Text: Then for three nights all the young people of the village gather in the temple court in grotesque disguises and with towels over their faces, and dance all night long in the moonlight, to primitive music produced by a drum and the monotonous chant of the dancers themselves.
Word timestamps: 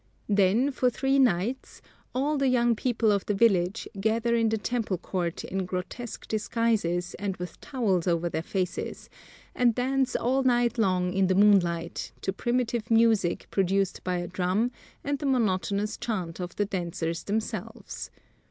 Then 0.29 0.71
for 0.71 0.89
three 0.89 1.19
nights 1.19 1.79
all 2.15 2.35
the 2.39 2.47
young 2.47 2.75
people 2.75 3.11
of 3.11 3.23
the 3.27 3.35
village 3.35 3.87
gather 3.99 4.33
in 4.33 4.49
the 4.49 4.57
temple 4.57 4.97
court 4.97 5.43
in 5.43 5.63
grotesque 5.67 6.27
disguises 6.27 7.13
and 7.19 7.37
with 7.37 7.61
towels 7.61 8.07
over 8.07 8.27
their 8.27 8.41
faces, 8.41 9.11
and 9.53 9.75
dance 9.75 10.15
all 10.15 10.41
night 10.41 10.79
long 10.79 11.13
in 11.13 11.27
the 11.27 11.35
moonlight, 11.35 12.13
to 12.21 12.33
primitive 12.33 12.89
music 12.89 13.45
produced 13.51 14.03
by 14.03 14.17
a 14.17 14.25
drum 14.27 14.71
and 15.03 15.19
the 15.19 15.27
monotonous 15.27 15.97
chant 15.97 16.39
of 16.39 16.55
the 16.55 16.65
dancers 16.65 17.21
themselves. 17.21 18.09